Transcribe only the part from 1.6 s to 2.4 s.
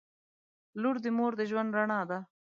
رڼا ده.